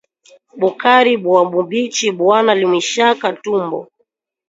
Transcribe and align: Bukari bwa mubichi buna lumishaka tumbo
Bukari 0.59 1.13
bwa 1.23 1.41
mubichi 1.51 2.07
buna 2.17 2.51
lumishaka 2.59 3.25
tumbo 3.43 3.79